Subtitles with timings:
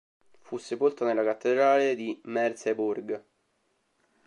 [0.39, 3.23] Fu sepolta nella cattedrale di Merseburg.